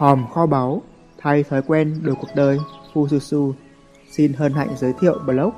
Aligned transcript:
Hòm 0.00 0.26
kho 0.34 0.46
báu, 0.46 0.82
thay 1.18 1.42
thói 1.42 1.62
quen 1.62 2.00
đổi 2.02 2.14
cuộc 2.20 2.28
đời, 2.34 2.58
Fususu 2.94 3.52
xin 4.10 4.32
hân 4.32 4.52
hạnh 4.52 4.68
giới 4.76 4.92
thiệu 5.00 5.18
blog 5.26 5.50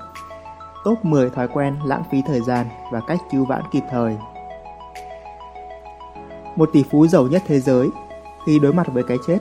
Top 0.85 1.05
10 1.05 1.31
thói 1.31 1.49
quen 1.49 1.77
lãng 1.85 2.03
phí 2.13 2.23
thời 2.27 2.41
gian 2.41 2.67
và 2.93 3.01
cách 3.07 3.19
cứu 3.31 3.45
vãn 3.45 3.63
kịp 3.73 3.83
thời. 3.91 4.17
Một 6.57 6.71
tỷ 6.73 6.85
phú 6.91 7.07
giàu 7.07 7.27
nhất 7.27 7.43
thế 7.47 7.61
giới 7.61 7.89
khi 8.47 8.59
đối 8.59 8.73
mặt 8.73 8.87
với 8.93 9.03
cái 9.03 9.19
chết 9.27 9.39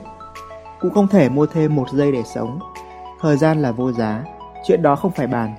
cũng 0.80 0.94
không 0.94 1.08
thể 1.08 1.28
mua 1.28 1.46
thêm 1.46 1.76
một 1.76 1.86
giây 1.92 2.12
để 2.12 2.22
sống. 2.34 2.58
Thời 3.20 3.36
gian 3.36 3.62
là 3.62 3.72
vô 3.72 3.92
giá, 3.92 4.24
chuyện 4.66 4.82
đó 4.82 4.96
không 4.96 5.12
phải 5.12 5.26
bàn. 5.26 5.54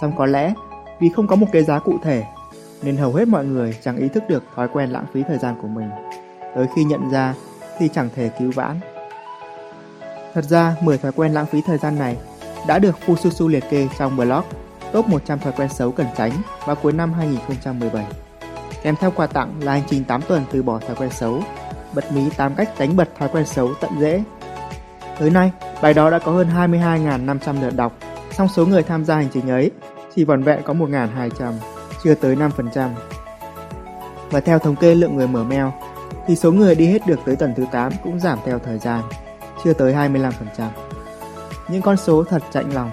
Xong 0.00 0.12
có 0.16 0.26
lẽ 0.26 0.54
vì 1.00 1.08
không 1.08 1.26
có 1.26 1.36
một 1.36 1.46
cái 1.52 1.62
giá 1.62 1.78
cụ 1.78 1.98
thể 2.02 2.24
nên 2.82 2.96
hầu 2.96 3.12
hết 3.12 3.28
mọi 3.28 3.44
người 3.44 3.76
chẳng 3.82 3.96
ý 3.96 4.08
thức 4.08 4.22
được 4.28 4.44
thói 4.54 4.68
quen 4.68 4.90
lãng 4.90 5.06
phí 5.12 5.22
thời 5.28 5.38
gian 5.38 5.54
của 5.62 5.68
mình. 5.68 5.90
Tới 6.54 6.66
khi 6.74 6.84
nhận 6.84 7.10
ra 7.10 7.34
thì 7.78 7.88
chẳng 7.94 8.08
thể 8.16 8.30
cứu 8.38 8.52
vãn. 8.54 8.80
Thật 10.34 10.44
ra 10.44 10.76
10 10.80 10.98
thói 10.98 11.12
quen 11.12 11.32
lãng 11.32 11.46
phí 11.46 11.60
thời 11.66 11.78
gian 11.78 11.98
này 11.98 12.16
đã 12.66 12.78
được 12.78 12.96
Fususu 13.06 13.48
liệt 13.48 13.64
kê 13.70 13.88
trong 13.98 14.16
blog 14.16 14.42
Top 14.92 15.08
100 15.08 15.38
thói 15.38 15.52
quen 15.52 15.68
xấu 15.68 15.92
cần 15.92 16.06
tránh 16.16 16.32
vào 16.66 16.76
cuối 16.76 16.92
năm 16.92 17.12
2017. 17.12 18.04
Kèm 18.82 18.96
theo 19.00 19.10
quà 19.10 19.26
tặng 19.26 19.52
là 19.60 19.72
hành 19.72 19.82
trình 19.90 20.04
8 20.04 20.22
tuần 20.22 20.44
từ 20.52 20.62
bỏ 20.62 20.78
thói 20.78 20.96
quen 20.96 21.10
xấu, 21.10 21.42
bật 21.94 22.12
mí 22.12 22.30
8 22.36 22.54
cách 22.54 22.70
đánh 22.78 22.96
bật 22.96 23.08
thói 23.18 23.28
quen 23.28 23.46
xấu 23.46 23.74
tận 23.80 23.90
dễ. 24.00 24.22
Tới 25.18 25.30
nay, 25.30 25.50
bài 25.82 25.94
đó 25.94 26.10
đã 26.10 26.18
có 26.18 26.32
hơn 26.32 26.48
22.500 26.56 27.60
lượt 27.60 27.76
đọc, 27.76 27.92
song 28.32 28.48
số 28.48 28.66
người 28.66 28.82
tham 28.82 29.04
gia 29.04 29.14
hành 29.14 29.28
trình 29.32 29.50
ấy 29.50 29.70
chỉ 30.14 30.24
vỏn 30.24 30.42
vẹn 30.42 30.62
có 30.64 30.74
1.200, 30.74 31.52
chưa 32.04 32.14
tới 32.14 32.36
5%. 32.36 32.88
Và 34.30 34.40
theo 34.40 34.58
thống 34.58 34.76
kê 34.76 34.94
lượng 34.94 35.16
người 35.16 35.28
mở 35.28 35.44
mail, 35.44 35.66
thì 36.28 36.36
số 36.36 36.52
người 36.52 36.74
đi 36.74 36.86
hết 36.86 37.06
được 37.06 37.18
tới 37.24 37.36
tuần 37.36 37.52
thứ 37.56 37.64
8 37.72 37.92
cũng 38.04 38.20
giảm 38.20 38.38
theo 38.44 38.58
thời 38.58 38.78
gian, 38.78 39.04
chưa 39.64 39.72
tới 39.72 39.92
25%. 39.92 40.32
Những 41.70 41.82
con 41.82 41.96
số 41.96 42.24
thật 42.24 42.42
chạnh 42.52 42.74
lòng. 42.74 42.90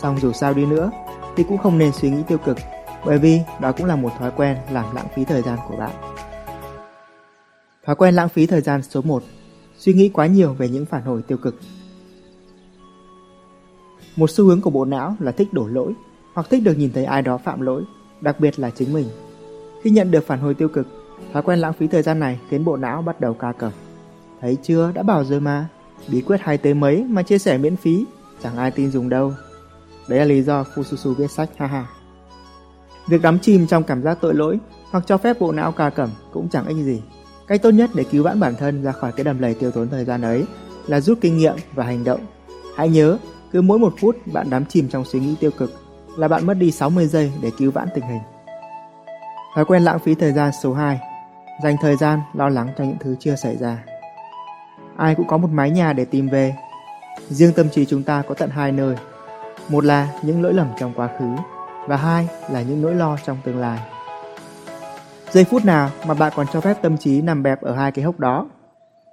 Song 0.00 0.18
dù 0.20 0.32
sao 0.32 0.54
đi 0.54 0.66
nữa, 0.66 0.90
thì 1.36 1.44
cũng 1.48 1.58
không 1.58 1.78
nên 1.78 1.92
suy 1.92 2.10
nghĩ 2.10 2.22
tiêu 2.28 2.38
cực, 2.38 2.58
bởi 3.06 3.18
vì 3.18 3.40
đó 3.60 3.72
cũng 3.72 3.86
là 3.86 3.96
một 3.96 4.10
thói 4.18 4.30
quen 4.36 4.56
làm 4.70 4.94
lãng 4.94 5.06
phí 5.14 5.24
thời 5.24 5.42
gian 5.42 5.58
của 5.68 5.76
bạn. 5.76 5.90
Thói 7.86 7.96
quen 7.96 8.14
lãng 8.14 8.28
phí 8.28 8.46
thời 8.46 8.60
gian 8.60 8.82
số 8.82 9.02
1 9.02 9.22
Suy 9.78 9.94
nghĩ 9.94 10.08
quá 10.08 10.26
nhiều 10.26 10.54
về 10.54 10.68
những 10.68 10.86
phản 10.86 11.02
hồi 11.02 11.22
tiêu 11.22 11.38
cực 11.38 11.60
Một 14.16 14.30
xu 14.30 14.44
hướng 14.44 14.60
của 14.60 14.70
bộ 14.70 14.84
não 14.84 15.16
là 15.20 15.32
thích 15.32 15.52
đổ 15.52 15.66
lỗi 15.66 15.92
hoặc 16.34 16.46
thích 16.50 16.62
được 16.62 16.78
nhìn 16.78 16.92
thấy 16.92 17.04
ai 17.04 17.22
đó 17.22 17.38
phạm 17.38 17.60
lỗi, 17.60 17.82
đặc 18.20 18.40
biệt 18.40 18.58
là 18.58 18.70
chính 18.70 18.92
mình. 18.92 19.06
Khi 19.82 19.90
nhận 19.90 20.10
được 20.10 20.26
phản 20.26 20.38
hồi 20.38 20.54
tiêu 20.54 20.68
cực, 20.68 20.86
thói 21.32 21.42
quen 21.42 21.58
lãng 21.58 21.72
phí 21.72 21.86
thời 21.86 22.02
gian 22.02 22.20
này 22.20 22.38
khiến 22.48 22.64
bộ 22.64 22.76
não 22.76 23.02
bắt 23.02 23.20
đầu 23.20 23.34
ca 23.34 23.52
cẩm. 23.52 23.72
Thấy 24.40 24.56
chưa, 24.62 24.92
đã 24.94 25.02
bảo 25.02 25.24
rồi 25.24 25.40
mà, 25.40 25.68
bí 26.08 26.20
quyết 26.20 26.40
hay 26.40 26.58
tới 26.58 26.74
mấy 26.74 27.04
mà 27.04 27.22
chia 27.22 27.38
sẻ 27.38 27.58
miễn 27.58 27.76
phí, 27.76 28.06
chẳng 28.42 28.56
ai 28.56 28.70
tin 28.70 28.90
dùng 28.90 29.08
đâu. 29.08 29.32
Đấy 30.08 30.18
là 30.18 30.24
lý 30.24 30.42
do 30.42 30.64
Fususu 30.74 31.14
viết 31.14 31.30
sách, 31.30 31.50
haha. 31.56 31.86
Việc 33.08 33.22
đắm 33.22 33.38
chìm 33.38 33.66
trong 33.66 33.82
cảm 33.82 34.02
giác 34.02 34.18
tội 34.20 34.34
lỗi 34.34 34.58
hoặc 34.90 35.04
cho 35.06 35.18
phép 35.18 35.40
bộ 35.40 35.52
não 35.52 35.72
ca 35.72 35.90
cẩm 35.90 36.08
cũng 36.32 36.48
chẳng 36.48 36.66
ích 36.66 36.76
gì. 36.76 37.02
Cách 37.46 37.62
tốt 37.62 37.70
nhất 37.70 37.90
để 37.94 38.04
cứu 38.04 38.22
vãn 38.22 38.40
bản 38.40 38.54
thân 38.58 38.82
ra 38.82 38.92
khỏi 38.92 39.12
cái 39.12 39.24
đầm 39.24 39.38
lầy 39.38 39.54
tiêu 39.54 39.70
tốn 39.70 39.88
thời 39.88 40.04
gian 40.04 40.22
ấy 40.22 40.44
là 40.86 41.00
rút 41.00 41.18
kinh 41.20 41.36
nghiệm 41.36 41.54
và 41.74 41.84
hành 41.84 42.04
động. 42.04 42.20
Hãy 42.76 42.88
nhớ, 42.88 43.18
cứ 43.52 43.62
mỗi 43.62 43.78
một 43.78 43.94
phút 44.00 44.16
bạn 44.32 44.50
đắm 44.50 44.64
chìm 44.64 44.88
trong 44.88 45.04
suy 45.04 45.20
nghĩ 45.20 45.34
tiêu 45.40 45.50
cực 45.50 45.72
là 46.16 46.28
bạn 46.28 46.46
mất 46.46 46.54
đi 46.54 46.70
60 46.70 47.06
giây 47.06 47.32
để 47.42 47.50
cứu 47.58 47.70
vãn 47.70 47.88
tình 47.94 48.04
hình. 48.04 48.20
Thói 49.54 49.64
quen 49.64 49.82
lãng 49.82 49.98
phí 49.98 50.14
thời 50.14 50.32
gian 50.32 50.52
số 50.62 50.74
2 50.74 51.00
Dành 51.62 51.76
thời 51.80 51.96
gian 51.96 52.20
lo 52.34 52.48
lắng 52.48 52.68
cho 52.78 52.84
những 52.84 52.98
thứ 53.00 53.16
chưa 53.20 53.36
xảy 53.36 53.56
ra. 53.56 53.84
Ai 54.96 55.14
cũng 55.14 55.26
có 55.26 55.36
một 55.36 55.50
mái 55.50 55.70
nhà 55.70 55.92
để 55.92 56.04
tìm 56.04 56.28
về. 56.28 56.54
Riêng 57.28 57.52
tâm 57.52 57.68
trí 57.70 57.86
chúng 57.86 58.02
ta 58.02 58.22
có 58.28 58.34
tận 58.34 58.50
hai 58.50 58.72
nơi. 58.72 58.96
Một 59.68 59.84
là 59.84 60.08
những 60.22 60.42
lỗi 60.42 60.52
lầm 60.52 60.68
trong 60.78 60.92
quá 60.96 61.08
khứ 61.18 61.26
Và 61.86 61.96
hai 61.96 62.28
là 62.50 62.62
những 62.62 62.82
nỗi 62.82 62.94
lo 62.94 63.16
trong 63.26 63.38
tương 63.44 63.60
lai. 63.60 63.78
Giây 65.30 65.44
phút 65.44 65.64
nào 65.64 65.90
mà 66.06 66.14
bạn 66.14 66.32
còn 66.36 66.46
cho 66.52 66.60
phép 66.60 66.74
tâm 66.82 66.96
trí 66.96 67.22
nằm 67.22 67.42
bẹp 67.42 67.62
ở 67.62 67.74
hai 67.74 67.92
cái 67.92 68.04
hốc 68.04 68.20
đó, 68.20 68.46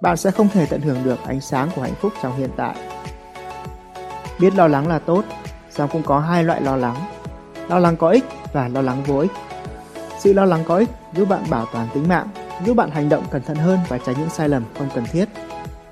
Bạn 0.02 0.16
sẽ 0.16 0.30
không 0.30 0.48
thể 0.48 0.66
tận 0.66 0.80
hưởng 0.80 1.04
được 1.04 1.18
ánh 1.26 1.40
sáng 1.40 1.68
của 1.76 1.82
hạnh 1.82 1.94
phúc 1.94 2.12
trong 2.22 2.36
hiện 2.36 2.50
tại. 2.56 2.74
Biết 4.40 4.54
lo 4.54 4.66
lắng 4.66 4.88
là 4.88 4.98
tốt, 4.98 5.24
song 5.70 5.90
cũng 5.92 6.02
có 6.02 6.20
hai 6.20 6.44
loại 6.44 6.60
lo 6.60 6.76
lắng. 6.76 6.96
Lo 7.68 7.78
lắng 7.78 7.96
có 7.96 8.08
ích 8.08 8.24
và 8.52 8.68
lo 8.68 8.80
lắng 8.82 9.02
vô 9.06 9.18
ích 9.18 9.30
sự 10.22 10.32
lo 10.32 10.44
lắng 10.44 10.62
có 10.66 10.76
ích 10.76 10.88
giúp 11.14 11.28
bạn 11.28 11.44
bảo 11.50 11.66
toàn 11.72 11.88
tính 11.94 12.08
mạng 12.08 12.28
giúp 12.64 12.74
bạn 12.74 12.90
hành 12.90 13.08
động 13.08 13.24
cẩn 13.30 13.42
thận 13.42 13.56
hơn 13.56 13.78
và 13.88 13.98
tránh 13.98 14.16
những 14.18 14.30
sai 14.30 14.48
lầm 14.48 14.64
không 14.78 14.88
cần 14.94 15.04
thiết. 15.12 15.24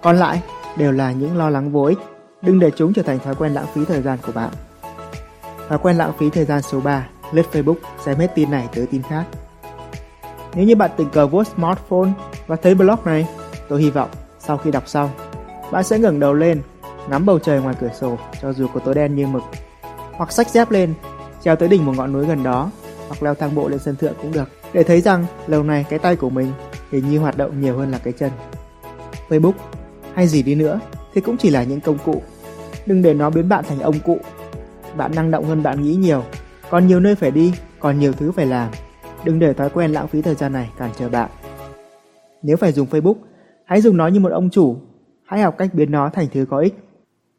Còn 0.03 0.17
lại 0.17 0.43
đều 0.77 0.93
là 0.93 1.13
những 1.13 1.39
lo 1.39 1.51
lắng 1.51 1.73
vô 1.73 1.83
ích. 1.83 1.99
Đừng 2.43 2.61
để 2.61 2.71
chúng 2.77 2.93
trở 2.93 3.03
thành 3.03 3.19
thói 3.19 3.35
quen 3.35 3.53
lãng 3.53 3.67
phí 3.75 3.85
thời 3.85 4.03
gian 4.03 4.19
của 4.27 4.33
bạn. 4.33 4.51
Thói 5.69 5.79
quen 5.79 5.97
lãng 5.97 6.13
phí 6.19 6.31
thời 6.31 6.45
gian 6.45 6.63
số 6.63 6.81
3 6.81 7.09
lướt 7.33 7.43
facebook 7.53 7.75
xem 8.05 8.19
hết 8.19 8.35
tin 8.35 8.51
này 8.51 8.69
tới 8.75 8.87
tin 8.87 9.03
khác. 9.03 9.25
Nếu 10.55 10.65
như 10.65 10.77
bạn 10.77 10.91
tình 10.97 11.11
cờ 11.11 11.27
vuốt 11.27 11.47
smartphone 11.47 12.11
và 12.47 12.57
thấy 12.57 12.75
blog 12.75 12.99
này 13.05 13.29
tôi 13.69 13.83
hy 13.83 13.91
vọng 13.91 14.11
sau 14.39 14.57
khi 14.57 14.71
đọc 14.71 14.89
xong 14.89 15.11
bạn 15.71 15.85
sẽ 15.85 15.99
ngẩng 15.99 16.21
đầu 16.21 16.35
lên 16.35 16.63
ngắm 17.09 17.27
bầu 17.27 17.39
trời 17.39 17.61
ngoài 17.61 17.75
cửa 17.81 17.91
sổ 18.01 18.19
cho 18.43 18.53
dù 18.53 18.67
có 18.75 18.81
tối 18.81 18.95
đen 18.95 19.17
như 19.17 19.27
mực 19.27 19.43
hoặc 20.13 20.33
xách 20.33 20.51
dép 20.51 20.71
lên, 20.71 20.95
treo 21.43 21.57
tới 21.57 21.69
đỉnh 21.69 21.87
một 21.87 21.93
ngọn 21.97 22.13
núi 22.13 22.27
gần 22.27 22.43
đó, 22.43 22.71
hoặc 23.11 23.23
leo 23.23 23.35
thang 23.35 23.55
bộ 23.55 23.69
lên 23.69 23.79
sân 23.79 23.97
thượng 23.97 24.15
cũng 24.23 24.33
được, 24.33 24.49
để 24.73 24.83
thấy 24.83 25.01
rằng 25.01 25.27
lâu 25.47 25.63
nay 25.63 25.85
cái 25.91 25.99
tay 25.99 26.17
của 26.17 26.31
mình 26.31 26.53
hình 26.91 27.11
như 27.11 27.19
hoạt 27.19 27.37
động 27.37 27.61
nhiều 27.61 27.79
hơn 27.79 27.91
là 27.91 27.99
cái 27.99 28.13
chân. 28.13 28.31
Facebook 29.29 29.53
hay 30.15 30.27
gì 30.27 30.43
đi 30.43 30.55
nữa 30.55 30.81
thì 31.15 31.21
cũng 31.21 31.37
chỉ 31.37 31.51
là 31.51 31.65
những 31.65 31.81
công 31.81 31.99
cụ. 32.05 32.23
Đừng 32.87 33.03
để 33.03 33.15
nó 33.15 33.31
biến 33.31 33.49
bạn 33.49 33.65
thành 33.69 33.81
ông 33.81 33.99
cụ. 34.05 34.19
Bạn 34.97 35.13
năng 35.15 35.31
động 35.31 35.45
hơn 35.45 35.63
bạn 35.63 35.83
nghĩ 35.83 35.95
nhiều, 35.95 36.25
còn 36.71 36.87
nhiều 36.87 37.01
nơi 37.01 37.15
phải 37.15 37.31
đi, 37.31 37.53
còn 37.81 37.99
nhiều 37.99 38.13
thứ 38.13 38.33
phải 38.33 38.47
làm. 38.47 38.71
Đừng 39.25 39.39
để 39.39 39.53
thói 39.55 39.71
quen 39.71 39.93
lãng 39.93 40.09
phí 40.09 40.23
thời 40.23 40.35
gian 40.35 40.53
này 40.53 40.71
cản 40.79 40.91
trở 40.99 41.09
bạn. 41.09 41.31
Nếu 42.43 42.57
phải 42.57 42.73
dùng 42.73 42.89
Facebook, 42.91 43.15
hãy 43.65 43.81
dùng 43.81 43.97
nó 43.97 44.07
như 44.07 44.21
một 44.21 44.33
ông 44.33 44.51
chủ. 44.51 44.77
Hãy 45.25 45.41
học 45.41 45.55
cách 45.59 45.75
biến 45.75 45.91
nó 45.91 46.11
thành 46.11 46.27
thứ 46.33 46.47
có 46.51 46.59
ích. 46.59 46.75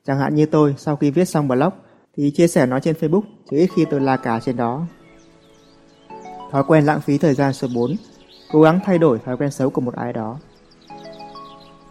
Chẳng 0.08 0.20
hạn 0.20 0.36
như 0.36 0.46
tôi 0.46 0.76
sau 0.78 0.96
khi 0.96 1.12
viết 1.12 1.26
xong 1.26 1.48
blog 1.48 1.74
thì 2.18 2.32
chia 2.32 2.48
sẻ 2.48 2.66
nó 2.66 2.80
trên 2.80 2.96
Facebook 3.00 3.24
chứ 3.52 3.58
ít 3.58 3.70
khi 3.76 3.86
tôi 3.86 4.02
la 4.02 4.18
cả 4.18 4.40
trên 4.40 4.58
đó. 4.58 4.88
Thói 6.52 6.64
quen 6.64 6.86
lãng 6.86 7.02
phí 7.02 7.18
thời 7.18 7.34
gian 7.34 7.54
số 7.54 7.68
4 7.76 7.96
Cố 8.52 8.62
gắng 8.62 8.80
thay 8.86 8.98
đổi 8.98 9.20
thói 9.26 9.38
quen 9.38 9.52
xấu 9.52 9.70
của 9.70 9.82
một 9.82 9.96
ai 9.96 10.14
đó 10.14 10.38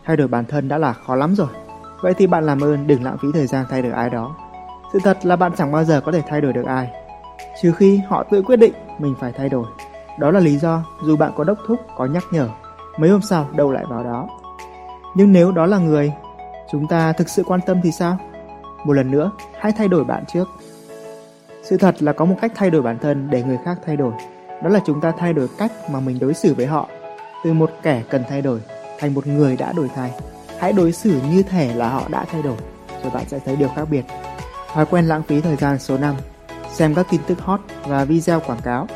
Thay 0.04 0.16
đổi 0.16 0.28
bản 0.28 0.44
thân 0.44 0.69
đã 0.69 0.78
là 0.78 0.93
khó 0.93 1.15
lắm 1.15 1.34
rồi 1.34 1.48
Vậy 2.03 2.15
thì 2.15 2.26
bạn 2.26 2.47
làm 2.47 2.60
ơn 2.60 2.87
đừng 2.87 3.04
lãng 3.04 3.16
phí 3.22 3.28
thời 3.34 3.47
gian 3.47 3.66
thay 3.71 3.82
đổi 3.82 3.93
ai 3.93 4.10
đó 4.10 4.37
Sự 4.93 4.98
thật 5.04 5.19
là 5.22 5.37
bạn 5.37 5.53
chẳng 5.56 5.72
bao 5.72 5.84
giờ 5.84 6.00
có 6.00 6.12
thể 6.12 6.22
thay 6.28 6.41
đổi 6.41 6.53
được 6.53 6.66
ai 6.66 6.91
Trừ 7.62 7.72
khi 7.72 8.00
họ 8.09 8.25
tự 8.31 8.43
quyết 8.43 8.56
định 8.56 8.72
mình 8.98 9.15
phải 9.21 9.32
thay 9.32 9.48
đổi 9.48 9.66
Đó 10.19 10.31
là 10.31 10.41
lý 10.41 10.59
do 10.59 10.84
dù 11.04 11.16
bạn 11.16 11.32
có 11.37 11.44
đốc 11.44 11.59
thúc, 11.66 11.81
có 11.97 12.06
nhắc 12.06 12.25
nhở 12.31 12.48
Mấy 12.98 13.10
hôm 13.10 13.22
sau 13.22 13.48
đâu 13.56 13.71
lại 13.72 13.84
vào 13.88 14.04
đó 14.04 14.28
Nhưng 15.16 15.32
nếu 15.32 15.53
đó 15.53 15.66
là 15.66 15.78
người 15.78 16.12
Chúng 16.71 16.88
ta 16.88 17.12
thực 17.12 17.28
sự 17.28 17.44
quan 17.44 17.60
tâm 17.66 17.81
thì 17.82 17.92
sao? 17.92 18.19
Một 18.84 18.92
lần 18.92 19.10
nữa, 19.10 19.31
hãy 19.59 19.72
thay 19.72 19.88
đổi 19.88 20.04
bạn 20.04 20.25
trước. 20.32 20.48
Sự 21.62 21.77
thật 21.77 22.03
là 22.03 22.12
có 22.12 22.25
một 22.25 22.37
cách 22.41 22.53
thay 22.54 22.71
đổi 22.71 22.82
bản 22.82 22.98
thân 22.98 23.31
để 23.31 23.42
người 23.42 23.59
khác 23.65 23.78
thay 23.87 23.97
đổi. 23.97 24.12
Đó 24.62 24.71
là 24.71 24.81
chúng 24.87 25.00
ta 25.00 25.12
thay 25.19 25.32
đổi 25.32 25.48
cách 25.59 25.72
mà 25.91 26.00
mình 26.00 26.19
đối 26.19 26.34
xử 26.34 26.54
với 26.54 26.66
họ. 26.66 26.88
Từ 27.44 27.53
một 27.53 27.71
kẻ 27.82 28.03
cần 28.10 28.25
thay 28.28 28.43
đổi 28.43 28.60
thành 28.98 29.15
một 29.15 29.26
người 29.26 29.56
đã 29.56 29.72
đổi 29.72 29.88
thay. 29.94 30.10
Hãy 30.59 30.72
đối 30.72 30.93
xử 30.93 31.21
như 31.31 31.43
thể 31.43 31.75
là 31.75 31.88
họ 31.88 32.09
đã 32.09 32.25
thay 32.25 32.43
đổi, 32.43 32.56
rồi 33.03 33.12
bạn 33.15 33.25
sẽ 33.28 33.38
thấy 33.44 33.56
điều 33.56 33.69
khác 33.76 33.84
biệt. 33.91 34.04
Thói 34.72 34.87
quen 34.87 35.06
lãng 35.06 35.22
phí 35.22 35.41
thời 35.41 35.56
gian 35.56 35.78
số 35.78 35.98
5 35.98 36.15
Xem 36.72 36.94
các 36.94 37.06
tin 37.10 37.21
tức 37.26 37.41
hot 37.41 37.60
và 37.87 38.04
video 38.04 38.41
quảng 38.41 38.60
cáo 38.65 38.87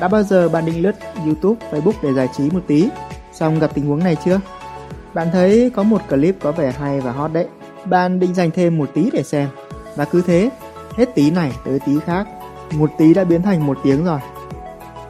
Đã 0.00 0.08
bao 0.08 0.22
giờ 0.22 0.48
bạn 0.48 0.66
định 0.66 0.82
lướt 0.82 0.94
YouTube, 1.24 1.66
Facebook 1.70 1.92
để 2.02 2.12
giải 2.12 2.28
trí 2.36 2.50
một 2.50 2.60
tí 2.66 2.88
Xong 3.32 3.58
gặp 3.58 3.70
tình 3.74 3.86
huống 3.86 3.98
này 3.98 4.16
chưa? 4.24 4.40
Bạn 5.14 5.28
thấy 5.32 5.70
có 5.74 5.82
một 5.82 6.02
clip 6.08 6.36
có 6.40 6.52
vẻ 6.52 6.72
hay 6.72 7.00
và 7.00 7.12
hot 7.12 7.32
đấy 7.32 7.46
bạn 7.84 8.20
định 8.20 8.34
dành 8.34 8.50
thêm 8.50 8.78
một 8.78 8.90
tí 8.94 9.10
để 9.12 9.22
xem. 9.22 9.48
Và 9.96 10.04
cứ 10.04 10.22
thế, 10.22 10.50
hết 10.96 11.14
tí 11.14 11.30
này 11.30 11.52
tới 11.64 11.78
tí 11.86 11.92
khác, 12.06 12.26
một 12.74 12.90
tí 12.98 13.14
đã 13.14 13.24
biến 13.24 13.42
thành 13.42 13.66
một 13.66 13.78
tiếng 13.84 14.04
rồi. 14.04 14.20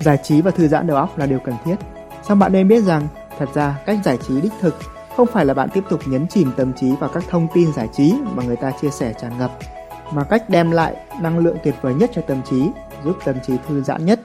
Giải 0.04 0.18
trí 0.22 0.40
và 0.40 0.50
thư 0.50 0.68
giãn 0.68 0.86
đầu 0.86 0.96
óc 0.96 1.18
là 1.18 1.26
điều 1.26 1.38
cần 1.38 1.54
thiết. 1.64 1.76
Song 2.22 2.38
bạn 2.38 2.52
nên 2.52 2.68
biết 2.68 2.80
rằng, 2.80 3.08
thật 3.38 3.48
ra 3.54 3.78
cách 3.86 3.98
giải 4.04 4.18
trí 4.28 4.40
đích 4.40 4.52
thực 4.60 4.74
không 5.16 5.26
phải 5.32 5.44
là 5.44 5.54
bạn 5.54 5.68
tiếp 5.74 5.84
tục 5.90 6.00
nhấn 6.06 6.26
chìm 6.28 6.50
tâm 6.56 6.72
trí 6.72 6.86
vào 7.00 7.10
các 7.14 7.24
thông 7.28 7.48
tin 7.54 7.72
giải 7.72 7.88
trí 7.96 8.14
mà 8.34 8.42
người 8.42 8.56
ta 8.56 8.72
chia 8.80 8.90
sẻ 8.90 9.14
tràn 9.20 9.38
ngập, 9.38 9.50
mà 10.12 10.24
cách 10.24 10.50
đem 10.50 10.70
lại 10.70 10.96
năng 11.20 11.38
lượng 11.38 11.56
tuyệt 11.64 11.74
vời 11.82 11.94
nhất 11.94 12.10
cho 12.14 12.22
tâm 12.22 12.42
trí, 12.50 12.68
giúp 13.04 13.16
tâm 13.24 13.36
trí 13.46 13.54
thư 13.68 13.82
giãn 13.82 14.04
nhất 14.04 14.20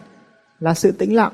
là 0.60 0.74
sự 0.74 0.92
tĩnh 0.92 1.16
lặng. 1.16 1.34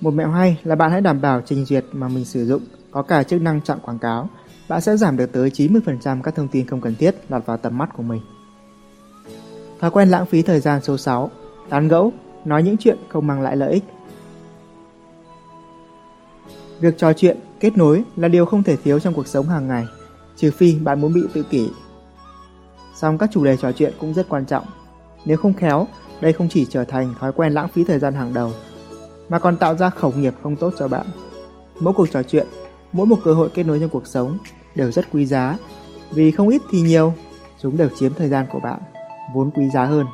Một 0.00 0.10
mẹo 0.10 0.30
hay 0.30 0.60
là 0.64 0.74
bạn 0.74 0.90
hãy 0.90 1.00
đảm 1.00 1.20
bảo 1.20 1.40
trình 1.46 1.64
duyệt 1.64 1.84
mà 1.92 2.08
mình 2.08 2.24
sử 2.24 2.46
dụng 2.46 2.62
có 2.90 3.02
cả 3.02 3.22
chức 3.22 3.40
năng 3.40 3.60
chặn 3.60 3.78
quảng 3.82 3.98
cáo 3.98 4.28
bạn 4.68 4.80
sẽ 4.80 4.96
giảm 4.96 5.16
được 5.16 5.32
tới 5.32 5.50
90% 5.50 6.22
các 6.22 6.34
thông 6.34 6.48
tin 6.48 6.66
không 6.66 6.80
cần 6.80 6.94
thiết 6.94 7.14
lọt 7.28 7.46
vào 7.46 7.56
tầm 7.56 7.78
mắt 7.78 7.88
của 7.96 8.02
mình. 8.02 8.20
Thói 9.80 9.90
quen 9.90 10.08
lãng 10.08 10.26
phí 10.26 10.42
thời 10.42 10.60
gian 10.60 10.82
số 10.82 10.96
6, 10.96 11.30
tán 11.68 11.88
gẫu, 11.88 12.12
nói 12.46 12.62
những 12.62 12.76
chuyện 12.76 12.98
không 13.08 13.26
mang 13.26 13.42
lại 13.42 13.56
lợi 13.56 13.72
ích. 13.72 13.84
Việc 16.80 16.98
trò 16.98 17.12
chuyện, 17.12 17.38
kết 17.60 17.76
nối 17.76 18.04
là 18.16 18.28
điều 18.28 18.46
không 18.46 18.62
thể 18.62 18.76
thiếu 18.76 18.98
trong 19.00 19.14
cuộc 19.14 19.26
sống 19.26 19.48
hàng 19.48 19.68
ngày, 19.68 19.86
trừ 20.36 20.50
phi 20.50 20.74
bạn 20.78 21.00
muốn 21.00 21.12
bị 21.12 21.20
tự 21.32 21.42
kỷ. 21.42 21.70
Song 22.94 23.18
các 23.18 23.30
chủ 23.32 23.44
đề 23.44 23.56
trò 23.56 23.72
chuyện 23.72 23.92
cũng 24.00 24.14
rất 24.14 24.28
quan 24.28 24.46
trọng. 24.46 24.64
Nếu 25.24 25.36
không 25.36 25.54
khéo, 25.54 25.86
đây 26.20 26.32
không 26.32 26.48
chỉ 26.48 26.66
trở 26.70 26.84
thành 26.84 27.14
thói 27.20 27.32
quen 27.32 27.52
lãng 27.52 27.68
phí 27.68 27.84
thời 27.84 27.98
gian 27.98 28.14
hàng 28.14 28.34
đầu, 28.34 28.52
mà 29.28 29.38
còn 29.38 29.56
tạo 29.56 29.74
ra 29.74 29.90
khẩu 29.90 30.12
nghiệp 30.12 30.34
không 30.42 30.56
tốt 30.56 30.72
cho 30.78 30.88
bạn. 30.88 31.06
Mỗi 31.80 31.94
cuộc 31.94 32.06
trò 32.10 32.22
chuyện, 32.22 32.46
mỗi 32.92 33.06
một 33.06 33.18
cơ 33.24 33.34
hội 33.34 33.48
kết 33.54 33.62
nối 33.66 33.80
trong 33.80 33.88
cuộc 33.88 34.06
sống 34.06 34.38
đều 34.74 34.92
rất 34.92 35.06
quý 35.12 35.26
giá, 35.26 35.58
vì 36.10 36.30
không 36.30 36.48
ít 36.48 36.62
thì 36.70 36.80
nhiều, 36.80 37.14
chúng 37.62 37.76
đều 37.76 37.88
chiếm 37.98 38.14
thời 38.14 38.28
gian 38.28 38.46
của 38.52 38.60
bạn, 38.60 38.80
vốn 39.34 39.50
quý 39.50 39.68
giá 39.74 39.84
hơn. 39.84 40.06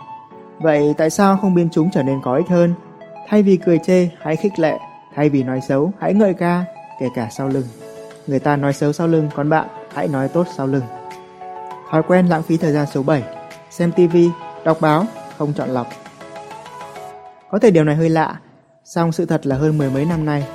Vậy 0.63 0.95
tại 0.97 1.11
sao 1.11 1.39
không 1.43 1.55
biến 1.55 1.69
chúng 1.73 1.91
trở 1.91 2.03
nên 2.03 2.21
có 2.23 2.37
ích 2.37 2.49
hơn? 2.49 2.75
Thay 3.29 3.43
vì 3.43 3.57
cười 3.57 3.79
chê, 3.79 4.09
hãy 4.21 4.37
khích 4.37 4.59
lệ, 4.59 4.79
thay 5.15 5.29
vì 5.29 5.43
nói 5.43 5.61
xấu, 5.69 5.93
hãy 6.01 6.15
ngợi 6.15 6.35
ca, 6.35 6.65
kể 7.01 7.07
cả 7.15 7.29
sau 7.31 7.49
lưng. 7.49 7.67
Người 8.27 8.39
ta 8.39 8.57
nói 8.57 8.73
xấu 8.73 8.93
sau 8.93 9.07
lưng, 9.07 9.29
còn 9.35 9.49
bạn 9.49 9.69
hãy 9.95 10.09
nói 10.09 10.29
tốt 10.29 10.47
sau 10.57 10.67
lưng. 10.67 10.83
Thói 11.91 12.03
quen 12.03 12.27
lãng 12.27 12.43
phí 12.43 12.57
thời 12.57 12.73
gian 12.73 12.87
số 12.87 13.03
7 13.03 13.23
Xem 13.71 13.93
TV, 13.93 14.17
đọc 14.65 14.81
báo, 14.81 15.07
không 15.39 15.53
chọn 15.53 15.69
lọc. 15.71 15.87
Có 17.51 17.59
thể 17.59 17.71
điều 17.71 17.85
này 17.85 17.97
hơi 17.97 18.09
lạ. 18.09 18.41
Song 18.85 19.13
sự 19.13 19.27
thật 19.27 19.47
là 19.47 19.57
hơn 19.57 19.79
mười 19.79 19.91
mấy 19.91 20.05
năm 20.05 20.25
nay. 20.25 20.47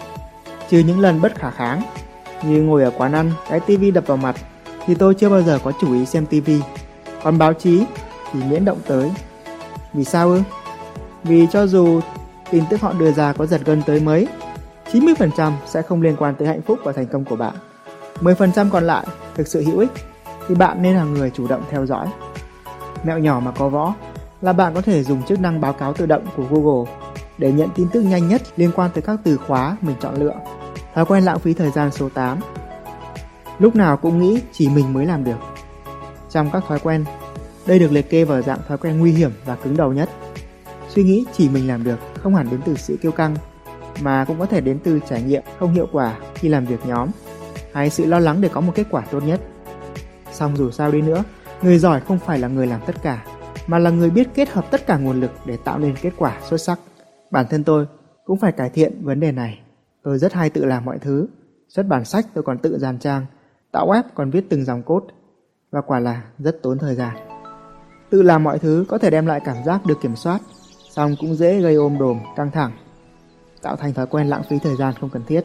Trừ 0.70 0.80
những 0.80 1.00
lần 1.00 1.22
bất 1.22 1.36
khả 1.36 1.52
kháng 1.52 1.82
Như 2.44 2.62
ngồi 2.62 2.84
ở 2.84 2.92
quán 2.98 3.12
ăn, 3.12 3.32
cái 3.50 3.60
TV 3.60 3.84
đập 3.94 4.04
vào 4.08 4.18
mặt 4.18 4.36
Thì 4.86 4.96
tôi 4.96 5.14
chưa 5.14 5.30
bao 5.30 5.42
giờ 5.42 5.60
có 5.64 5.72
chủ 5.82 5.94
ý 5.94 6.06
xem 6.06 6.26
TV 6.26 6.52
Còn 7.24 7.38
báo 7.38 7.54
chí 7.54 7.86
thì 8.32 8.40
miễn 8.50 8.66
động 8.66 8.80
tới. 8.88 9.12
Vì 9.94 10.04
sao 10.04 10.30
ư? 10.30 10.42
Vì 11.24 11.48
cho 11.52 11.68
dù 11.68 12.00
tin 12.52 12.64
tức 12.70 12.82
họ 12.82 12.94
đưa 12.94 13.12
ra 13.12 13.34
có 13.34 13.46
giật 13.46 13.62
gân 13.66 13.82
tới 13.82 14.00
mấy 14.00 14.28
90% 14.92 15.52
sẽ 15.66 15.82
không 15.82 16.02
liên 16.02 16.16
quan 16.20 16.36
tới 16.36 16.48
hạnh 16.48 16.62
phúc 16.62 16.80
và 16.84 16.92
thành 16.92 17.08
công 17.08 17.26
của 17.26 17.36
bạn 17.36 17.54
10% 18.22 18.70
còn 18.70 18.84
lại 18.88 19.06
thực 19.36 19.48
sự 19.48 19.64
hữu 19.64 19.80
ích 19.80 19.92
thì 20.48 20.56
bạn 20.56 20.82
nên 20.82 20.96
là 20.96 21.04
người 21.04 21.30
chủ 21.30 21.48
động 21.48 21.64
theo 21.70 21.86
dõi. 21.86 22.08
Mẹo 23.04 23.20
nhỏ 23.20 23.42
mà 23.46 23.52
có 23.52 23.70
võ 23.70 23.94
là 24.42 24.54
bạn 24.54 24.74
có 24.74 24.82
thể 24.82 25.04
dùng 25.04 25.24
chức 25.24 25.40
năng 25.40 25.62
báo 25.62 25.74
cáo 25.74 25.94
tự 25.94 26.06
động 26.06 26.26
của 26.36 26.44
Google 26.50 26.92
để 27.38 27.52
nhận 27.52 27.70
tin 27.76 27.88
tức 27.94 28.02
nhanh 28.02 28.28
nhất 28.28 28.42
liên 28.56 28.72
quan 28.76 28.92
tới 28.94 29.02
các 29.02 29.20
từ 29.24 29.38
khóa 29.38 29.78
mình 29.82 29.96
chọn 30.00 30.16
lựa. 30.16 30.34
Thói 30.94 31.06
quen 31.06 31.24
lãng 31.24 31.40
phí 31.40 31.54
thời 31.54 31.72
gian 31.72 31.92
số 31.92 32.10
8 32.10 32.40
Lúc 33.60 33.76
nào 33.76 33.98
cũng 33.98 34.20
nghĩ 34.20 34.42
chỉ 34.52 34.70
mình 34.70 34.94
mới 34.94 35.06
làm 35.06 35.24
được. 35.24 35.38
Trong 36.30 36.50
các 36.54 36.64
thói 36.68 36.80
quen, 36.80 37.06
đây 37.68 37.80
được 37.80 37.92
liệt 37.92 38.10
kê 38.10 38.26
vào 38.26 38.42
dạng 38.42 38.60
thói 38.68 38.78
quen 38.78 39.00
nguy 39.00 39.12
hiểm 39.12 39.32
và 39.46 39.56
cứng 39.56 39.78
đầu 39.78 39.94
nhất. 39.94 40.10
Suy 40.90 41.04
nghĩ 41.04 41.26
chỉ 41.34 41.50
mình 41.50 41.68
làm 41.68 41.84
được 41.84 42.00
không 42.14 42.36
hẳn 42.36 42.48
đến 42.52 42.60
từ 42.66 42.76
sự 42.76 42.98
kiêu 43.02 43.12
căng, 43.12 43.36
mà 44.02 44.26
cũng 44.26 44.40
có 44.40 44.46
thể 44.46 44.62
đến 44.62 44.80
từ 44.84 45.00
trải 45.10 45.24
nghiệm 45.24 45.44
không 45.60 45.74
hiệu 45.74 45.88
quả 45.92 46.20
khi 46.36 46.50
làm 46.50 46.66
việc 46.66 46.86
nhóm, 46.86 47.10
hay 47.74 47.90
sự 47.90 48.06
lo 48.06 48.20
lắng 48.20 48.42
để 48.42 48.50
có 48.50 48.62
một 48.62 48.72
kết 48.76 48.88
quả 48.92 49.06
tốt 49.12 49.20
nhất. 49.20 49.42
Xong 50.32 50.58
dù 50.58 50.72
sao 50.72 50.92
đi 50.92 51.02
nữa, 51.02 51.24
người 51.62 51.78
giỏi 51.78 52.02
không 52.02 52.20
phải 52.20 52.40
là 52.40 52.48
người 52.48 52.68
làm 52.68 52.82
tất 52.86 52.96
cả, 53.02 53.26
mà 53.68 53.80
là 53.80 53.90
người 53.90 54.10
biết 54.10 54.28
kết 54.34 54.50
hợp 54.50 54.72
tất 54.72 54.88
cả 54.88 54.98
nguồn 54.98 55.22
lực 55.22 55.32
để 55.46 55.58
tạo 55.58 55.80
nên 55.80 55.96
kết 56.02 56.14
quả 56.18 56.38
xuất 56.50 56.58
sắc. 56.58 56.80
Bản 57.32 57.46
thân 57.50 57.64
tôi 57.64 57.86
cũng 58.26 58.40
phải 58.40 58.52
cải 58.52 58.70
thiện 58.70 59.06
vấn 59.06 59.20
đề 59.20 59.32
này. 59.32 59.60
Tôi 60.04 60.18
rất 60.18 60.34
hay 60.34 60.50
tự 60.50 60.66
làm 60.66 60.86
mọi 60.86 61.00
thứ. 61.00 61.28
Xuất 61.70 61.84
bản 61.84 62.06
sách 62.06 62.26
tôi 62.34 62.44
còn 62.44 62.58
tự 62.58 62.78
dàn 62.80 63.00
trang, 63.00 63.26
tạo 63.72 63.88
web 63.88 64.04
còn 64.16 64.30
viết 64.30 64.50
từng 64.50 64.66
dòng 64.66 64.84
code 64.84 65.14
Và 65.72 65.82
quả 65.82 66.00
là 66.00 66.24
rất 66.40 66.60
tốn 66.64 66.78
thời 66.78 66.96
gian. 66.96 67.37
Tự 68.10 68.22
làm 68.22 68.44
mọi 68.44 68.60
thứ 68.60 68.86
có 68.88 68.98
thể 68.98 69.10
đem 69.10 69.26
lại 69.26 69.40
cảm 69.46 69.64
giác 69.66 69.86
được 69.86 70.02
kiểm 70.02 70.16
soát, 70.16 70.40
song 70.90 71.16
cũng 71.20 71.36
dễ 71.36 71.62
gây 71.62 71.76
ôm 71.76 71.98
đồm, 72.00 72.20
căng 72.36 72.52
thẳng, 72.52 72.72
tạo 73.62 73.76
thành 73.76 73.94
thói 73.94 74.08
quen 74.08 74.28
lãng 74.28 74.44
phí 74.50 74.60
thời 74.60 74.76
gian 74.76 74.94
không 75.02 75.10
cần 75.10 75.24
thiết. 75.28 75.42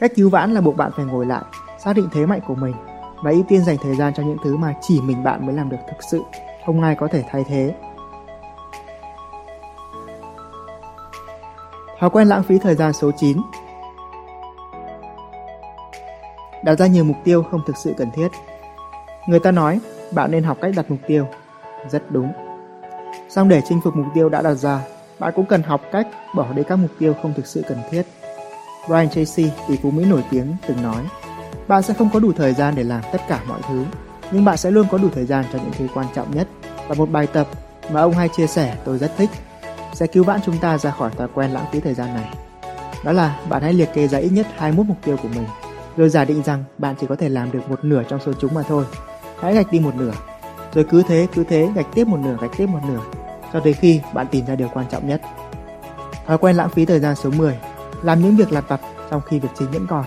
Cách 0.00 0.12
cứu 0.16 0.30
vãn 0.30 0.52
là 0.52 0.60
buộc 0.60 0.76
bạn 0.76 0.90
phải 0.96 1.04
ngồi 1.04 1.26
lại, 1.26 1.42
xác 1.84 1.92
định 1.96 2.08
thế 2.12 2.26
mạnh 2.26 2.40
của 2.46 2.54
mình 2.54 2.74
và 3.22 3.30
ưu 3.30 3.42
tiên 3.48 3.64
dành 3.64 3.76
thời 3.82 3.96
gian 3.96 4.14
cho 4.14 4.22
những 4.22 4.36
thứ 4.44 4.56
mà 4.56 4.74
chỉ 4.80 5.00
mình 5.00 5.24
bạn 5.24 5.46
mới 5.46 5.54
làm 5.54 5.68
được 5.68 5.76
thực 5.88 6.02
sự, 6.10 6.22
không 6.66 6.82
ai 6.82 6.94
có 6.94 7.08
thể 7.08 7.24
thay 7.30 7.44
thế. 7.48 7.74
Thói 12.00 12.10
quen 12.10 12.28
lãng 12.28 12.42
phí 12.42 12.58
thời 12.58 12.74
gian 12.74 12.92
số 12.92 13.10
9 13.16 13.38
Đặt 16.64 16.78
ra 16.78 16.86
nhiều 16.86 17.04
mục 17.04 17.16
tiêu 17.24 17.42
không 17.42 17.60
thực 17.66 17.76
sự 17.76 17.94
cần 17.96 18.10
thiết 18.10 18.28
Người 19.26 19.40
ta 19.40 19.50
nói 19.50 19.80
bạn 20.12 20.30
nên 20.30 20.44
học 20.44 20.58
cách 20.60 20.72
đặt 20.76 20.90
mục 20.90 20.98
tiêu 21.06 21.26
rất 21.88 22.10
đúng 22.10 22.32
Xong 23.28 23.48
để 23.48 23.62
chinh 23.68 23.80
phục 23.84 23.96
mục 23.96 24.06
tiêu 24.14 24.28
đã 24.28 24.42
đặt 24.42 24.54
ra 24.54 24.80
Bạn 25.18 25.32
cũng 25.36 25.46
cần 25.46 25.62
học 25.62 25.80
cách 25.92 26.06
bỏ 26.34 26.52
đi 26.52 26.62
các 26.68 26.76
mục 26.76 26.90
tiêu 26.98 27.14
không 27.22 27.34
thực 27.36 27.46
sự 27.46 27.62
cần 27.68 27.78
thiết 27.90 28.02
Brian 28.86 29.08
Tracy, 29.08 29.50
tỷ 29.68 29.76
phú 29.76 29.90
Mỹ 29.90 30.04
nổi 30.04 30.24
tiếng, 30.30 30.56
từng 30.66 30.82
nói 30.82 31.02
bạn 31.70 31.82
sẽ 31.82 31.94
không 31.94 32.10
có 32.12 32.20
đủ 32.20 32.32
thời 32.32 32.54
gian 32.54 32.74
để 32.76 32.84
làm 32.84 33.00
tất 33.12 33.20
cả 33.28 33.40
mọi 33.48 33.60
thứ, 33.68 33.84
nhưng 34.30 34.44
bạn 34.44 34.56
sẽ 34.56 34.70
luôn 34.70 34.86
có 34.90 34.98
đủ 34.98 35.08
thời 35.14 35.26
gian 35.26 35.44
cho 35.52 35.58
những 35.58 35.72
thứ 35.78 35.86
quan 35.94 36.06
trọng 36.14 36.34
nhất. 36.34 36.48
Và 36.88 36.94
một 36.94 37.10
bài 37.10 37.26
tập 37.26 37.46
mà 37.92 38.00
ông 38.00 38.12
hay 38.12 38.28
chia 38.28 38.46
sẻ 38.46 38.76
tôi 38.84 38.98
rất 38.98 39.10
thích 39.16 39.30
sẽ 39.92 40.06
cứu 40.06 40.24
vãn 40.24 40.40
chúng 40.46 40.58
ta 40.58 40.78
ra 40.78 40.90
khỏi 40.90 41.10
thói 41.16 41.28
quen 41.34 41.50
lãng 41.50 41.64
phí 41.72 41.80
thời 41.80 41.94
gian 41.94 42.14
này. 42.14 42.34
Đó 43.04 43.12
là 43.12 43.40
bạn 43.48 43.62
hãy 43.62 43.72
liệt 43.72 43.88
kê 43.94 44.08
ra 44.08 44.18
ít 44.18 44.28
nhất 44.28 44.46
21 44.56 44.86
mục 44.86 44.96
tiêu 45.04 45.16
của 45.22 45.28
mình, 45.28 45.44
rồi 45.96 46.08
giả 46.08 46.24
định 46.24 46.42
rằng 46.42 46.64
bạn 46.78 46.94
chỉ 47.00 47.06
có 47.06 47.16
thể 47.16 47.28
làm 47.28 47.52
được 47.52 47.70
một 47.70 47.84
nửa 47.84 48.02
trong 48.08 48.20
số 48.26 48.32
chúng 48.32 48.54
mà 48.54 48.62
thôi. 48.62 48.84
Hãy 49.40 49.54
gạch 49.54 49.72
đi 49.72 49.80
một 49.80 49.94
nửa, 49.94 50.12
rồi 50.74 50.84
cứ 50.90 51.02
thế 51.08 51.26
cứ 51.34 51.44
thế 51.44 51.68
gạch 51.74 51.86
tiếp 51.94 52.04
một 52.08 52.18
nửa 52.24 52.36
gạch 52.40 52.50
tiếp 52.56 52.66
một 52.66 52.80
nửa, 52.88 53.00
cho 53.52 53.60
tới 53.60 53.72
khi 53.72 54.00
bạn 54.14 54.26
tìm 54.30 54.46
ra 54.46 54.56
điều 54.56 54.68
quan 54.74 54.86
trọng 54.90 55.08
nhất. 55.08 55.20
Thói 56.26 56.38
quen 56.38 56.56
lãng 56.56 56.70
phí 56.70 56.84
thời 56.84 57.00
gian 57.00 57.16
số 57.16 57.30
10 57.30 57.58
Làm 58.02 58.22
những 58.22 58.36
việc 58.36 58.52
lặt 58.52 58.64
vặt 58.68 58.80
trong 59.10 59.20
khi 59.26 59.38
việc 59.38 59.48
chính 59.58 59.70
vẫn 59.70 59.86
còn 59.86 60.04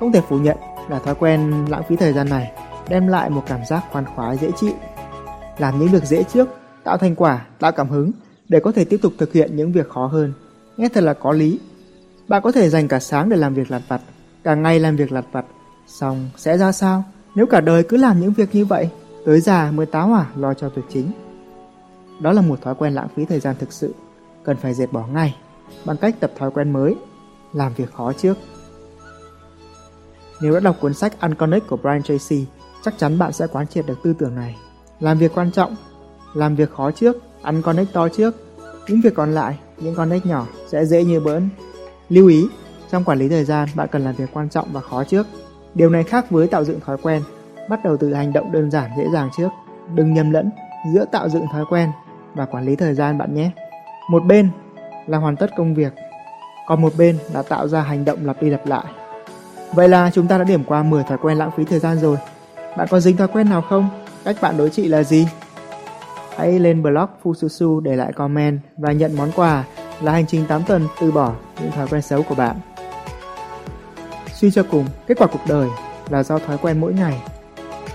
không 0.00 0.12
thể 0.12 0.20
phủ 0.28 0.38
nhận 0.38 0.56
là 0.88 0.98
thói 0.98 1.14
quen 1.14 1.64
lãng 1.68 1.82
phí 1.88 1.96
thời 1.96 2.12
gian 2.12 2.28
này 2.28 2.52
đem 2.88 3.06
lại 3.06 3.30
một 3.30 3.42
cảm 3.46 3.60
giác 3.68 3.84
khoan 3.92 4.04
khoái 4.14 4.36
dễ 4.36 4.50
chịu. 4.60 4.72
Làm 5.58 5.78
những 5.78 5.88
việc 5.88 6.04
dễ 6.04 6.22
trước, 6.22 6.48
tạo 6.84 6.96
thành 6.96 7.14
quả, 7.14 7.46
tạo 7.58 7.72
cảm 7.72 7.88
hứng 7.88 8.10
để 8.48 8.60
có 8.60 8.72
thể 8.72 8.84
tiếp 8.84 8.98
tục 9.02 9.12
thực 9.18 9.32
hiện 9.32 9.56
những 9.56 9.72
việc 9.72 9.88
khó 9.88 10.06
hơn. 10.06 10.32
Nghe 10.76 10.88
thật 10.88 11.00
là 11.00 11.14
có 11.14 11.32
lý. 11.32 11.60
Bạn 12.28 12.42
có 12.42 12.52
thể 12.52 12.68
dành 12.68 12.88
cả 12.88 13.00
sáng 13.00 13.28
để 13.28 13.36
làm 13.36 13.54
việc 13.54 13.70
lặt 13.70 13.82
vặt, 13.88 14.00
cả 14.44 14.54
ngày 14.54 14.80
làm 14.80 14.96
việc 14.96 15.12
lặt 15.12 15.24
vặt. 15.32 15.44
Xong 15.86 16.30
sẽ 16.36 16.58
ra 16.58 16.72
sao 16.72 17.04
nếu 17.34 17.46
cả 17.46 17.60
đời 17.60 17.82
cứ 17.82 17.96
làm 17.96 18.20
những 18.20 18.32
việc 18.32 18.54
như 18.54 18.64
vậy, 18.64 18.88
tới 19.24 19.40
già 19.40 19.70
mới 19.70 19.86
táo 19.86 20.08
hỏa 20.08 20.26
lo 20.36 20.54
cho 20.54 20.68
việc 20.68 20.82
chính. 20.88 21.12
Đó 22.20 22.32
là 22.32 22.42
một 22.42 22.62
thói 22.62 22.74
quen 22.74 22.94
lãng 22.94 23.08
phí 23.16 23.24
thời 23.24 23.40
gian 23.40 23.56
thực 23.58 23.72
sự, 23.72 23.94
cần 24.44 24.56
phải 24.56 24.74
dẹp 24.74 24.92
bỏ 24.92 25.06
ngay 25.06 25.36
bằng 25.84 25.96
cách 25.96 26.14
tập 26.20 26.32
thói 26.38 26.50
quen 26.50 26.72
mới, 26.72 26.96
làm 27.52 27.74
việc 27.74 27.92
khó 27.92 28.12
trước. 28.12 28.38
Nếu 30.40 30.54
đã 30.54 30.60
đọc 30.60 30.76
cuốn 30.80 30.94
sách 30.94 31.20
Unconnect 31.20 31.68
của 31.68 31.76
Brian 31.76 32.02
Tracy, 32.02 32.46
chắc 32.82 32.98
chắn 32.98 33.18
bạn 33.18 33.32
sẽ 33.32 33.46
quán 33.46 33.66
triệt 33.66 33.86
được 33.86 33.98
tư 34.02 34.14
tưởng 34.18 34.34
này. 34.34 34.56
Làm 35.00 35.18
việc 35.18 35.34
quan 35.34 35.50
trọng, 35.50 35.76
làm 36.34 36.56
việc 36.56 36.70
khó 36.70 36.90
trước, 36.90 37.16
Unconnect 37.42 37.92
to 37.92 38.08
trước. 38.08 38.34
Những 38.88 39.00
việc 39.00 39.14
còn 39.14 39.34
lại, 39.34 39.58
những 39.78 39.94
connect 39.94 40.26
nhỏ 40.26 40.46
sẽ 40.68 40.84
dễ 40.84 41.04
như 41.04 41.20
bỡn. 41.20 41.48
Lưu 42.08 42.28
ý, 42.28 42.48
trong 42.90 43.04
quản 43.04 43.18
lý 43.18 43.28
thời 43.28 43.44
gian 43.44 43.68
bạn 43.74 43.88
cần 43.92 44.04
làm 44.04 44.14
việc 44.14 44.30
quan 44.32 44.48
trọng 44.48 44.68
và 44.72 44.80
khó 44.80 45.04
trước. 45.04 45.26
Điều 45.74 45.90
này 45.90 46.04
khác 46.04 46.30
với 46.30 46.46
tạo 46.46 46.64
dựng 46.64 46.80
thói 46.80 46.96
quen, 47.02 47.22
bắt 47.68 47.84
đầu 47.84 47.96
từ 47.96 48.14
hành 48.14 48.32
động 48.32 48.52
đơn 48.52 48.70
giản 48.70 48.90
dễ 48.98 49.04
dàng 49.12 49.30
trước. 49.36 49.48
Đừng 49.94 50.14
nhầm 50.14 50.30
lẫn 50.30 50.50
giữa 50.92 51.04
tạo 51.04 51.28
dựng 51.28 51.46
thói 51.52 51.64
quen 51.70 51.90
và 52.34 52.46
quản 52.46 52.64
lý 52.64 52.76
thời 52.76 52.94
gian 52.94 53.18
bạn 53.18 53.34
nhé. 53.34 53.50
Một 54.10 54.24
bên 54.24 54.50
là 55.06 55.18
hoàn 55.18 55.36
tất 55.36 55.50
công 55.56 55.74
việc, 55.74 55.92
còn 56.66 56.82
một 56.82 56.92
bên 56.98 57.18
là 57.32 57.42
tạo 57.42 57.68
ra 57.68 57.80
hành 57.80 58.04
động 58.04 58.18
lặp 58.22 58.42
đi 58.42 58.50
lặp 58.50 58.66
lại. 58.66 58.84
Vậy 59.72 59.88
là 59.88 60.10
chúng 60.14 60.26
ta 60.26 60.38
đã 60.38 60.44
điểm 60.44 60.64
qua 60.64 60.82
10 60.82 61.04
thói 61.04 61.18
quen 61.18 61.38
lãng 61.38 61.50
phí 61.56 61.64
thời 61.64 61.78
gian 61.78 61.98
rồi. 61.98 62.16
Bạn 62.76 62.88
có 62.90 63.00
dính 63.00 63.16
thói 63.16 63.28
quen 63.28 63.50
nào 63.50 63.62
không? 63.62 63.88
Cách 64.24 64.36
bạn 64.42 64.56
đối 64.56 64.70
trị 64.70 64.88
là 64.88 65.02
gì? 65.02 65.26
Hãy 66.36 66.58
lên 66.58 66.82
blog 66.82 67.08
Fususu 67.22 67.80
để 67.80 67.96
lại 67.96 68.12
comment 68.12 68.60
và 68.76 68.92
nhận 68.92 69.16
món 69.16 69.30
quà 69.36 69.64
là 70.00 70.12
hành 70.12 70.26
trình 70.26 70.46
8 70.48 70.62
tuần 70.62 70.86
từ 71.00 71.12
bỏ 71.12 71.32
những 71.60 71.70
thói 71.70 71.86
quen 71.86 72.02
xấu 72.02 72.22
của 72.22 72.34
bạn. 72.34 72.56
Suy 74.32 74.50
cho 74.50 74.62
cùng, 74.70 74.86
kết 75.06 75.18
quả 75.18 75.26
cuộc 75.26 75.42
đời 75.48 75.68
là 76.10 76.22
do 76.22 76.38
thói 76.38 76.58
quen 76.58 76.80
mỗi 76.80 76.92
ngày. 76.94 77.20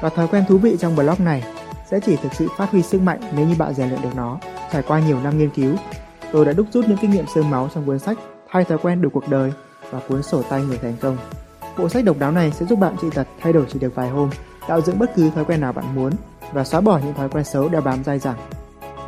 Và 0.01 0.09
thói 0.09 0.27
quen 0.27 0.43
thú 0.47 0.57
vị 0.57 0.77
trong 0.79 0.95
blog 0.95 1.25
này 1.25 1.43
sẽ 1.91 1.99
chỉ 1.99 2.15
thực 2.15 2.33
sự 2.33 2.47
phát 2.57 2.71
huy 2.71 2.81
sức 2.81 3.01
mạnh 3.01 3.19
nếu 3.35 3.47
như 3.47 3.55
bạn 3.57 3.73
rèn 3.73 3.89
luyện 3.89 4.01
được 4.01 4.15
nó. 4.15 4.37
Trải 4.71 4.81
qua 4.81 4.99
nhiều 4.99 5.19
năm 5.23 5.37
nghiên 5.37 5.49
cứu, 5.49 5.75
tôi 6.31 6.45
đã 6.45 6.53
đúc 6.53 6.67
rút 6.71 6.85
những 6.87 6.97
kinh 6.97 7.11
nghiệm 7.11 7.25
sương 7.35 7.49
máu 7.49 7.69
trong 7.73 7.85
cuốn 7.85 7.99
sách 7.99 8.17
Thay 8.51 8.63
thói 8.63 8.77
quen 8.77 9.01
đủ 9.01 9.09
cuộc 9.09 9.29
đời 9.29 9.53
và 9.91 9.99
cuốn 10.07 10.23
sổ 10.23 10.41
tay 10.49 10.61
người 10.61 10.77
thành 10.77 10.95
công. 11.01 11.17
Bộ 11.77 11.89
sách 11.89 12.05
độc 12.05 12.19
đáo 12.19 12.31
này 12.31 12.51
sẽ 12.51 12.65
giúp 12.65 12.79
bạn 12.79 12.95
trị 13.01 13.07
tật 13.13 13.27
thay 13.39 13.53
đổi 13.53 13.65
chỉ 13.69 13.79
được 13.79 13.95
vài 13.95 14.09
hôm, 14.09 14.29
tạo 14.67 14.81
dựng 14.81 14.99
bất 14.99 15.11
cứ 15.15 15.29
thói 15.29 15.45
quen 15.45 15.61
nào 15.61 15.73
bạn 15.73 15.95
muốn 15.95 16.13
và 16.53 16.63
xóa 16.63 16.81
bỏ 16.81 16.99
những 17.05 17.13
thói 17.13 17.29
quen 17.29 17.43
xấu 17.43 17.69
đeo 17.69 17.81
bám 17.81 18.03
dai 18.03 18.19
dẳng. 18.19 18.37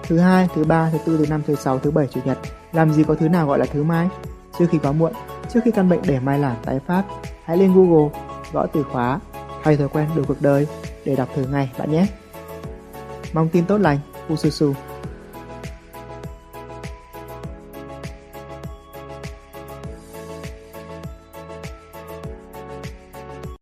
Thứ 0.04 0.18
hai, 0.18 0.50
thứ 0.56 0.64
ba, 0.64 0.90
thứ 0.92 0.98
tư, 1.06 1.18
thứ 1.18 1.26
năm, 1.30 1.42
thứ 1.48 1.56
sáu, 1.56 1.80
thứ 1.80 1.92
bảy, 1.92 2.08
chủ 2.08 2.22
nhật, 2.26 2.38
làm 2.72 2.94
gì 2.94 3.04
có 3.04 3.16
thứ 3.16 3.30
nào 3.30 3.48
gọi 3.48 3.60
là 3.60 3.66
thứ 3.66 3.84
mai? 3.84 4.10
Trước 4.60 4.66
khi 4.72 4.78
quá 4.78 4.92
muộn, 4.92 5.14
trước 5.54 5.60
khi 5.64 5.72
căn 5.72 5.90
bệnh 5.90 6.02
để 6.06 6.20
mai 6.20 6.40
làm 6.40 6.56
tái 6.66 6.80
phát, 6.88 7.04
hãy 7.46 7.58
lên 7.58 7.74
Google 7.74 8.10
gõ 8.54 8.68
từ 8.74 8.84
khóa 8.84 9.20
thay 9.64 9.78
thói 9.78 9.88
quen 9.88 10.08
đổi 10.16 10.26
cuộc 10.28 10.42
đời 10.42 10.68
để 11.06 11.16
đọc 11.16 11.30
thử 11.36 11.46
ngay 11.46 11.70
bạn 11.78 11.92
nhé. 11.92 12.08
Mong 13.34 13.50
tin 13.50 13.66
tốt 13.66 13.78
lành, 13.78 14.00
Ususu 14.34 14.74